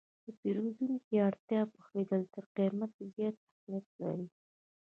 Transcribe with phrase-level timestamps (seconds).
[0.25, 4.27] د پیرودونکي اړتیا پوهېدل تر قیمت زیات اهمیت لري.